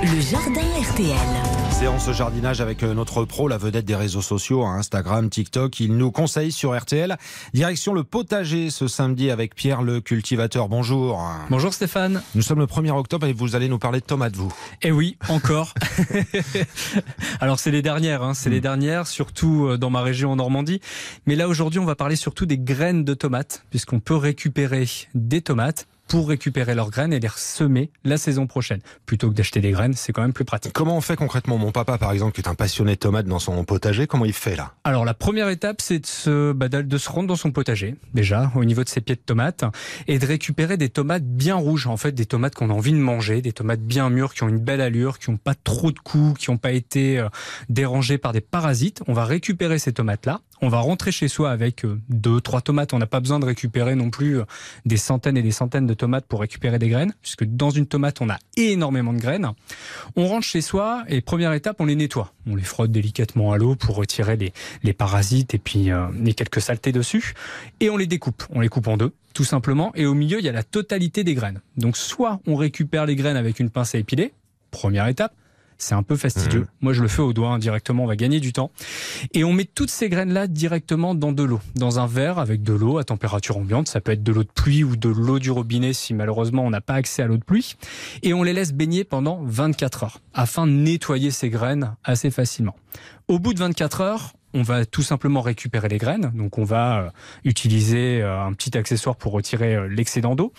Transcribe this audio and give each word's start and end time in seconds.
Le 0.00 0.20
jardin 0.20 0.60
RTL. 0.60 1.72
Séance 1.72 2.12
jardinage 2.12 2.60
avec 2.60 2.84
euh, 2.84 2.94
notre 2.94 3.24
pro, 3.24 3.48
la 3.48 3.58
vedette 3.58 3.84
des 3.84 3.96
réseaux 3.96 4.22
sociaux, 4.22 4.64
hein, 4.64 4.76
Instagram, 4.76 5.28
TikTok. 5.28 5.80
Il 5.80 5.96
nous 5.96 6.12
conseille 6.12 6.52
sur 6.52 6.78
RTL. 6.78 7.16
Direction 7.52 7.94
le 7.94 8.04
potager 8.04 8.70
ce 8.70 8.86
samedi 8.86 9.28
avec 9.28 9.56
Pierre 9.56 9.82
le 9.82 10.00
cultivateur. 10.00 10.68
Bonjour. 10.68 11.20
Bonjour 11.50 11.74
Stéphane. 11.74 12.22
Nous 12.36 12.42
sommes 12.42 12.60
le 12.60 12.66
1er 12.66 12.90
octobre 12.90 13.26
et 13.26 13.32
vous 13.32 13.56
allez 13.56 13.68
nous 13.68 13.80
parler 13.80 13.98
de 13.98 14.04
tomates, 14.04 14.36
vous. 14.36 14.52
Eh 14.82 14.92
oui, 14.92 15.16
encore. 15.28 15.74
Alors 17.40 17.58
c'est 17.58 17.72
les 17.72 17.82
dernières, 17.82 18.22
hein, 18.22 18.34
c'est 18.34 18.50
les 18.50 18.60
dernières, 18.60 19.08
surtout 19.08 19.66
euh, 19.66 19.78
dans 19.78 19.90
ma 19.90 20.02
région 20.02 20.30
en 20.30 20.36
Normandie. 20.36 20.80
Mais 21.26 21.34
là 21.34 21.48
aujourd'hui, 21.48 21.80
on 21.80 21.86
va 21.86 21.96
parler 21.96 22.16
surtout 22.16 22.46
des 22.46 22.58
graines 22.58 23.04
de 23.04 23.14
tomates, 23.14 23.64
puisqu'on 23.70 23.98
peut 23.98 24.16
récupérer 24.16 24.86
des 25.14 25.42
tomates 25.42 25.88
pour 26.08 26.28
récupérer 26.28 26.74
leurs 26.74 26.90
graines 26.90 27.12
et 27.12 27.20
les 27.20 27.28
semer 27.36 27.90
la 28.04 28.16
saison 28.16 28.46
prochaine. 28.46 28.80
Plutôt 29.06 29.28
que 29.28 29.34
d'acheter 29.34 29.60
des 29.60 29.70
graines, 29.70 29.92
c'est 29.94 30.12
quand 30.12 30.22
même 30.22 30.32
plus 30.32 30.44
pratique. 30.44 30.72
Comment 30.72 30.96
on 30.96 31.00
fait 31.00 31.16
concrètement 31.16 31.58
Mon 31.58 31.70
papa, 31.70 31.98
par 31.98 32.12
exemple, 32.12 32.32
qui 32.32 32.40
est 32.40 32.48
un 32.48 32.54
passionné 32.54 32.94
de 32.94 32.98
tomates 32.98 33.26
dans 33.26 33.38
son 33.38 33.62
potager, 33.64 34.06
comment 34.06 34.24
il 34.24 34.32
fait 34.32 34.56
là? 34.56 34.72
Alors 34.84 35.04
la 35.04 35.14
première 35.14 35.48
étape, 35.50 35.80
c'est 35.80 35.98
de 36.00 36.06
se, 36.06 36.52
bah, 36.52 36.68
de 36.68 36.98
se 36.98 37.10
rendre 37.10 37.28
dans 37.28 37.36
son 37.36 37.50
potager, 37.50 37.94
déjà, 38.14 38.50
au 38.54 38.64
niveau 38.64 38.82
de 38.82 38.88
ses 38.88 39.00
pieds 39.00 39.14
de 39.14 39.20
tomates, 39.20 39.64
et 40.06 40.18
de 40.18 40.26
récupérer 40.26 40.76
des 40.76 40.88
tomates 40.88 41.24
bien 41.24 41.56
rouges, 41.56 41.86
en 41.86 41.96
fait, 41.96 42.12
des 42.12 42.26
tomates 42.26 42.54
qu'on 42.54 42.70
a 42.70 42.72
envie 42.72 42.92
de 42.92 42.98
manger, 42.98 43.42
des 43.42 43.52
tomates 43.52 43.82
bien 43.82 44.08
mûres, 44.10 44.34
qui 44.34 44.42
ont 44.42 44.48
une 44.48 44.58
belle 44.58 44.80
allure, 44.80 45.18
qui 45.18 45.30
n'ont 45.30 45.36
pas 45.36 45.54
trop 45.54 45.92
de 45.92 45.98
coups, 45.98 46.40
qui 46.40 46.50
n'ont 46.50 46.56
pas 46.56 46.72
été 46.72 47.18
euh, 47.18 47.28
dérangées 47.68 48.18
par 48.18 48.32
des 48.32 48.40
parasites. 48.40 49.02
On 49.06 49.12
va 49.12 49.24
récupérer 49.24 49.78
ces 49.78 49.92
tomates-là. 49.92 50.40
On 50.60 50.68
va 50.68 50.80
rentrer 50.80 51.12
chez 51.12 51.28
soi 51.28 51.50
avec 51.50 51.84
euh, 51.84 52.00
deux, 52.08 52.40
trois 52.40 52.60
tomates. 52.60 52.92
On 52.92 52.98
n'a 52.98 53.06
pas 53.06 53.20
besoin 53.20 53.38
de 53.38 53.44
récupérer 53.44 53.94
non 53.94 54.10
plus 54.10 54.40
euh, 54.40 54.44
des 54.86 54.96
centaines 54.96 55.36
et 55.36 55.42
des 55.42 55.52
centaines 55.52 55.86
de 55.86 55.94
tomates 55.94 56.26
pour 56.26 56.40
récupérer 56.40 56.78
des 56.78 56.88
graines, 56.88 57.14
puisque 57.22 57.44
dans 57.44 57.70
une 57.70 57.86
tomate, 57.86 58.20
on 58.20 58.28
a 58.28 58.38
énormément 58.56 59.12
de 59.12 59.20
graines. 59.20 59.48
On 60.16 60.26
rentre 60.26 60.46
chez 60.46 60.60
soi 60.60 61.04
et 61.08 61.20
première 61.20 61.52
étape, 61.52 61.76
on 61.80 61.84
les 61.84 61.94
nettoie. 61.94 62.32
On 62.46 62.56
les 62.56 62.64
frotte 62.64 62.90
délicatement 62.90 63.52
à 63.52 63.58
l'eau 63.58 63.76
pour 63.76 63.94
retirer 63.94 64.36
les, 64.82 64.92
parasites 64.92 65.54
et 65.54 65.58
puis 65.58 65.92
euh, 65.92 66.06
les 66.20 66.34
quelques 66.34 66.60
saletés 66.60 66.92
dessus. 66.92 67.34
Et 67.78 67.90
on 67.90 67.96
les 67.96 68.06
découpe. 68.06 68.42
On 68.50 68.60
les 68.60 68.68
coupe 68.68 68.88
en 68.88 68.96
deux, 68.96 69.12
tout 69.34 69.44
simplement. 69.44 69.92
Et 69.94 70.06
au 70.06 70.14
milieu, 70.14 70.40
il 70.40 70.44
y 70.44 70.48
a 70.48 70.52
la 70.52 70.64
totalité 70.64 71.22
des 71.22 71.34
graines. 71.34 71.60
Donc 71.76 71.96
soit 71.96 72.40
on 72.46 72.56
récupère 72.56 73.06
les 73.06 73.14
graines 73.14 73.36
avec 73.36 73.60
une 73.60 73.70
pince 73.70 73.94
à 73.94 73.98
épiler, 73.98 74.32
première 74.72 75.06
étape. 75.06 75.34
C'est 75.78 75.94
un 75.94 76.02
peu 76.02 76.16
fastidieux. 76.16 76.60
Mhm. 76.60 76.66
Moi, 76.80 76.92
je 76.92 77.02
le 77.02 77.08
fais 77.08 77.22
au 77.22 77.32
doigt 77.32 77.50
hein, 77.50 77.58
directement. 77.58 78.04
On 78.04 78.06
va 78.06 78.16
gagner 78.16 78.40
du 78.40 78.52
temps. 78.52 78.72
Et 79.32 79.44
on 79.44 79.52
met 79.52 79.64
toutes 79.64 79.90
ces 79.90 80.08
graines-là 80.08 80.48
directement 80.48 81.14
dans 81.14 81.32
de 81.32 81.44
l'eau, 81.44 81.60
dans 81.76 82.00
un 82.00 82.06
verre 82.06 82.38
avec 82.38 82.62
de 82.62 82.72
l'eau 82.72 82.98
à 82.98 83.04
température 83.04 83.56
ambiante. 83.56 83.88
Ça 83.88 84.00
peut 84.00 84.12
être 84.12 84.24
de 84.24 84.32
l'eau 84.32 84.42
de 84.42 84.50
pluie 84.52 84.82
ou 84.82 84.96
de 84.96 85.08
l'eau 85.08 85.38
du 85.38 85.50
robinet 85.50 85.92
si 85.92 86.14
malheureusement 86.14 86.64
on 86.64 86.70
n'a 86.70 86.80
pas 86.80 86.94
accès 86.94 87.22
à 87.22 87.26
l'eau 87.26 87.36
de 87.36 87.44
pluie. 87.44 87.76
Et 88.22 88.34
on 88.34 88.42
les 88.42 88.52
laisse 88.52 88.72
baigner 88.72 89.04
pendant 89.04 89.40
24 89.44 90.04
heures 90.04 90.18
afin 90.34 90.66
de 90.66 90.72
nettoyer 90.72 91.30
ces 91.30 91.48
graines 91.48 91.94
assez 92.04 92.30
facilement. 92.30 92.74
Au 93.28 93.38
bout 93.38 93.54
de 93.54 93.58
24 93.60 94.00
heures, 94.00 94.32
on 94.54 94.62
va 94.62 94.86
tout 94.86 95.02
simplement 95.02 95.40
récupérer 95.40 95.88
les 95.88 95.98
graines. 95.98 96.32
Donc 96.34 96.58
on 96.58 96.64
va 96.64 97.00
euh, 97.00 97.10
utiliser 97.44 98.22
euh, 98.22 98.40
un 98.40 98.52
petit 98.52 98.76
accessoire 98.76 99.16
pour 99.16 99.32
retirer 99.32 99.74
euh, 99.74 99.88
l'excédent 99.88 100.34
d'eau. 100.34 100.52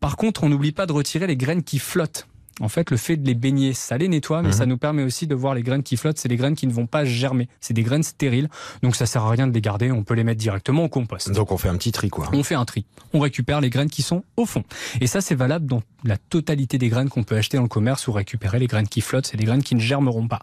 Par 0.00 0.16
contre, 0.16 0.44
on 0.44 0.48
n'oublie 0.48 0.72
pas 0.72 0.86
de 0.86 0.92
retirer 0.92 1.26
les 1.26 1.36
graines 1.36 1.62
qui 1.62 1.78
flottent. 1.78 2.28
En 2.62 2.68
fait, 2.68 2.90
le 2.90 2.96
fait 2.96 3.16
de 3.18 3.26
les 3.26 3.34
baigner, 3.34 3.74
ça 3.74 3.98
les 3.98 4.08
nettoie, 4.08 4.40
mais 4.40 4.48
Mhm. 4.48 4.54
ça 4.54 4.66
nous 4.66 4.78
permet 4.78 5.02
aussi 5.02 5.26
de 5.26 5.34
voir 5.34 5.54
les 5.54 5.62
graines 5.62 5.82
qui 5.82 5.96
flottent. 5.96 6.18
C'est 6.18 6.28
des 6.28 6.36
graines 6.36 6.54
qui 6.54 6.66
ne 6.66 6.72
vont 6.72 6.86
pas 6.86 7.04
germer. 7.04 7.48
C'est 7.60 7.74
des 7.74 7.82
graines 7.82 8.02
stériles. 8.04 8.48
Donc 8.82 8.96
ça 8.96 9.04
sert 9.04 9.22
à 9.24 9.30
rien 9.30 9.46
de 9.46 9.52
les 9.52 9.60
garder. 9.60 9.90
On 9.92 10.04
peut 10.04 10.14
les 10.14 10.24
mettre 10.24 10.40
directement 10.40 10.84
au 10.84 10.88
compost. 10.88 11.30
Donc 11.32 11.52
on 11.52 11.58
fait 11.58 11.68
un 11.68 11.76
petit 11.76 11.92
tri, 11.92 12.08
quoi. 12.08 12.28
On 12.32 12.42
fait 12.42 12.54
un 12.54 12.64
tri. 12.64 12.86
On 13.12 13.18
récupère 13.20 13.60
les 13.60 13.68
graines 13.68 13.90
qui 13.90 14.02
sont 14.02 14.24
au 14.36 14.46
fond. 14.46 14.62
Et 15.00 15.06
ça, 15.06 15.20
c'est 15.20 15.34
valable 15.34 15.66
dans 15.66 15.82
la 16.04 16.16
totalité 16.16 16.78
des 16.78 16.88
graines 16.88 17.08
qu'on 17.08 17.24
peut 17.24 17.36
acheter 17.36 17.56
dans 17.56 17.64
le 17.64 17.68
commerce 17.68 18.06
ou 18.08 18.12
récupérer. 18.12 18.58
Les 18.58 18.66
graines 18.68 18.88
qui 18.88 19.00
flottent, 19.00 19.26
c'est 19.26 19.36
des 19.36 19.44
graines 19.44 19.62
qui 19.62 19.74
ne 19.74 19.80
germeront 19.80 20.28
pas. 20.28 20.40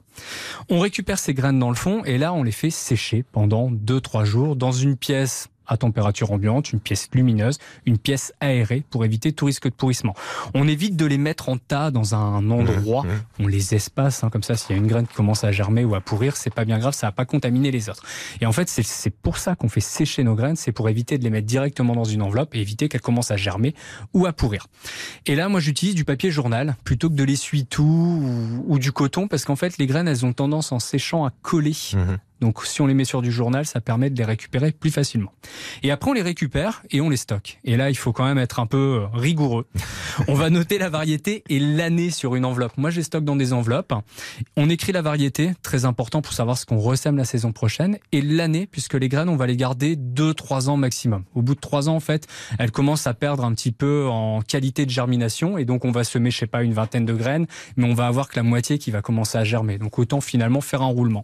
On 0.70 0.80
récupère 0.80 1.20
ces 1.20 1.34
graines 1.34 1.58
dans 1.60 1.70
le 1.70 1.76
fond 1.76 2.04
et 2.04 2.18
là, 2.18 2.34
on 2.34 2.44
les 2.44 2.52
fait 2.52 2.70
sécher 2.70 3.24
pendant 3.32 3.72
2-3 3.72 4.26
jours 4.26 4.56
dans 4.58 4.72
une 4.74 4.98
pièce 4.98 5.48
à 5.70 5.78
température 5.78 6.32
ambiante, 6.34 6.74
une 6.74 6.80
pièce 6.82 7.08
lumineuse, 7.14 7.60
une 7.86 7.98
pièce 7.98 8.34
aérée 8.42 8.84
pour 8.90 9.06
éviter 9.06 9.32
tout 9.32 9.46
risque 9.46 9.66
de 9.66 9.74
pourrissement. 9.74 10.16
On 10.54 10.68
évite 10.68 10.98
de 10.98 11.06
les 11.06 11.18
mettre 11.18 11.48
en 11.48 11.58
tas 11.58 11.92
dans 11.92 12.16
un 12.16 12.50
endroit, 12.52 13.04
Mhm. 13.04 13.22
on 13.40 13.48
les 13.48 13.76
espace, 13.76 14.24
hein, 14.24 14.30
comme 14.30 14.44
ça 14.44 14.56
s'il 14.56 14.76
y 14.76 14.80
a 14.80 14.82
une 14.82 14.88
graine 14.88 15.08
qui 15.08 15.14
commence 15.14 15.44
à 15.44 15.52
germer 15.52 15.86
ou 15.86 15.96
à 15.96 16.02
pourrir, 16.02 16.36
c'est 16.36 16.54
pas 16.54 16.66
bien 16.66 16.80
grave, 16.80 16.94
ça 16.94 17.08
va 17.08 17.12
pas 17.12 17.26
contaminer 17.26 17.72
les 17.72 17.90
autres. 17.90 18.04
Et 18.42 18.46
en 18.46 18.52
fait, 18.52 18.68
c'est- 18.68 19.10
pour 19.22 19.38
ça 19.38 19.56
qu'on 19.56 19.70
fait 19.70 19.80
sécher 19.80 20.24
nos 20.24 20.36
graines, 20.36 20.56
c'est 20.56 20.72
pour 20.72 20.90
éviter 20.90 21.18
de 21.18 21.24
les 21.24 21.30
mettre 21.30 21.48
directement 21.48 21.94
dans 21.96 22.04
une 22.04 22.22
enveloppe 22.22 22.56
et 22.56 22.60
éviter 22.62 22.90
qu'elles 22.90 23.02
commencent 23.02 23.32
à 23.32 23.38
germer 23.38 23.76
ou 24.14 24.26
à 24.26 24.34
pourrir. 24.34 24.68
Et 25.28 25.36
là, 25.36 25.50
moi, 25.50 25.60
j'utilise 25.60 25.94
du 25.96 26.04
papier 26.06 26.32
journal 26.32 26.76
plutôt 26.84 27.10
que 27.10 27.16
de 27.16 27.24
l'essuie-tout 27.24 27.84
ou, 27.84 28.64
ou 28.68 28.80
du 28.80 28.92
coton 28.92 29.28
parce 29.28 29.46
qu'en 29.46 29.56
fait, 29.56 29.78
les 29.78 29.86
graines, 29.88 30.08
elles 30.08 30.26
ont 30.26 30.34
tendance 30.34 30.72
en 30.72 30.80
séchant 30.80 31.26
à 31.26 31.32
coller. 31.42 31.76
Mhm. 31.94 32.18
Donc, 32.42 32.64
si 32.66 32.82
on 32.82 32.88
les 32.88 32.94
met 32.94 33.06
sur 33.06 33.22
du 33.22 33.32
journal, 33.32 33.66
ça 33.66 33.82
permet 33.82 34.10
de 34.10 34.18
les 34.18 34.26
récupérer 34.26 34.72
plus 34.72 34.92
facilement. 34.92 35.32
Et 35.84 35.92
après, 35.92 36.12
on 36.12 36.14
les 36.14 36.22
récupère 36.22 36.84
et 36.92 37.02
on 37.02 37.10
les 37.10 37.18
stocke. 37.18 37.60
Et 37.64 37.78
là, 37.78 37.90
il 37.90 37.96
faut 37.96 38.14
quand 38.14 38.26
même 38.26 38.38
être 38.38 38.60
un 38.60 38.66
peu 38.66 39.02
euh, 39.02 39.08
rigoureux. 39.14 39.68
On 40.28 40.34
va 40.34 40.50
noter 40.50 40.78
la 40.78 40.90
variété 40.90 41.44
et 41.50 41.60
l'année 41.60 42.10
sur 42.10 42.36
une 42.36 42.44
enveloppe. 42.44 42.78
Moi, 42.78 42.90
je 42.90 42.98
les 42.98 43.04
stocke 43.04 43.24
dans 43.24 43.36
des 43.36 43.54
enveloppes. 43.54 43.94
On 44.58 44.70
écrit 44.70 44.92
la 44.92 45.02
variété, 45.02 45.52
très 45.62 45.86
important 45.86 46.22
pour 46.22 46.34
savoir 46.34 46.58
ce 46.58 46.66
qu'on 46.66 46.78
ressème 46.78 47.16
la 47.16 47.24
saison 47.24 47.52
prochaine, 47.52 47.98
et 48.12 48.22
l'année, 48.22 48.68
puisque 48.68 48.96
les 48.96 49.08
graines, 49.08 49.30
on 49.30 49.38
va 49.38 49.48
les 49.48 49.56
garder 49.56 49.96
2-3 49.96 50.68
ans 50.70 50.78
maximum. 50.78 51.24
Au 51.36 51.42
bout 51.42 51.56
de 51.56 51.60
3 51.60 51.90
ans, 51.90 51.96
en 51.96 52.00
fait, 52.00 52.28
elles 52.58 52.72
commencent 52.72 53.08
à 53.08 53.14
perdre 53.14 53.46
un 53.46 53.54
petit 53.54 53.72
peu 53.72 54.08
en 54.08 54.42
qualité 54.42 54.86
de 54.86 54.92
germination, 54.92 55.58
et 55.58 55.66
donc 55.66 55.86
on 55.86 55.92
va 55.92 56.04
semer, 56.04 56.32
je 56.32 56.38
sais 56.38 56.48
pas, 56.48 56.64
une 56.64 56.74
vingtaine 56.74 57.06
de 57.06 57.14
graines, 57.14 57.48
mais 57.78 57.86
on 57.86 57.94
va 57.94 58.08
avoir 58.08 58.28
que 58.30 58.36
la 58.36 58.44
moitié 58.44 58.78
qui 58.78 58.92
va 58.92 59.02
commencer 59.02 59.38
à 59.38 59.44
germer. 59.44 59.78
Donc 59.78 60.00
autant 60.00 60.22
finalement 60.22 60.62
faire 60.62 60.82
un 60.82 60.88
roulement. 60.88 61.24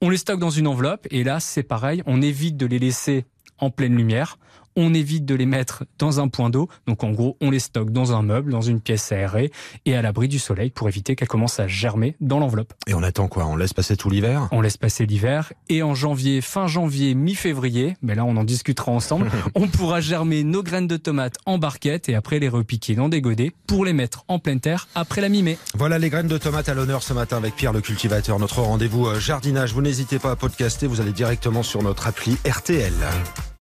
On 0.00 0.10
les 0.10 0.16
stocke 0.16 0.40
dans 0.40 0.50
une 0.56 0.66
enveloppe, 0.66 1.06
et 1.10 1.24
là, 1.24 1.40
c'est 1.40 1.62
pareil, 1.62 2.02
on 2.06 2.22
évite 2.22 2.56
de 2.56 2.66
les 2.66 2.78
laisser 2.78 3.24
en 3.58 3.70
pleine 3.70 3.96
lumière. 3.96 4.38
On 4.76 4.94
évite 4.94 5.24
de 5.24 5.34
les 5.34 5.46
mettre 5.46 5.84
dans 5.98 6.20
un 6.20 6.28
point 6.28 6.50
d'eau. 6.50 6.68
Donc 6.86 7.04
en 7.04 7.10
gros, 7.10 7.36
on 7.40 7.50
les 7.50 7.58
stocke 7.58 7.90
dans 7.90 8.12
un 8.12 8.22
meuble, 8.22 8.52
dans 8.52 8.60
une 8.60 8.80
pièce 8.80 9.12
aérée 9.12 9.50
et 9.84 9.94
à 9.96 10.02
l'abri 10.02 10.28
du 10.28 10.38
soleil 10.38 10.70
pour 10.70 10.88
éviter 10.88 11.16
qu'elles 11.16 11.28
commencent 11.28 11.60
à 11.60 11.66
germer 11.66 12.16
dans 12.20 12.38
l'enveloppe. 12.38 12.72
Et 12.86 12.94
on 12.94 13.02
attend 13.02 13.28
quoi? 13.28 13.46
On 13.46 13.56
laisse 13.56 13.74
passer 13.74 13.96
tout 13.96 14.10
l'hiver? 14.10 14.48
On 14.52 14.60
laisse 14.60 14.76
passer 14.76 15.06
l'hiver 15.06 15.52
et 15.68 15.82
en 15.82 15.94
janvier, 15.94 16.40
fin 16.40 16.66
janvier, 16.66 17.14
mi-février, 17.14 17.96
mais 18.02 18.14
là 18.14 18.24
on 18.24 18.36
en 18.36 18.44
discutera 18.44 18.92
ensemble, 18.92 19.30
on 19.54 19.68
pourra 19.68 20.00
germer 20.00 20.44
nos 20.44 20.62
graines 20.62 20.86
de 20.86 20.96
tomates 20.96 21.36
en 21.46 21.58
barquette 21.58 22.08
et 22.08 22.14
après 22.14 22.38
les 22.38 22.48
repiquer 22.48 22.94
dans 22.94 23.08
des 23.08 23.20
godets 23.20 23.52
pour 23.66 23.84
les 23.84 23.92
mettre 23.92 24.24
en 24.28 24.38
pleine 24.38 24.60
terre 24.60 24.88
après 24.94 25.20
la 25.20 25.28
mi-mai. 25.28 25.58
Voilà 25.74 25.98
les 25.98 26.10
graines 26.10 26.28
de 26.28 26.38
tomates 26.38 26.68
à 26.68 26.74
l'honneur 26.74 27.02
ce 27.02 27.12
matin 27.12 27.36
avec 27.36 27.56
Pierre 27.56 27.72
le 27.72 27.80
cultivateur. 27.80 28.38
Notre 28.38 28.60
rendez-vous 28.60 29.06
euh, 29.06 29.20
jardinage. 29.20 29.72
Vous 29.72 29.82
n'hésitez 29.82 30.18
pas 30.18 30.32
à 30.32 30.36
podcaster, 30.36 30.86
vous 30.86 31.00
allez 31.00 31.12
directement 31.12 31.62
sur 31.62 31.82
notre 31.82 32.06
appli 32.06 32.36
RTL. 32.48 32.92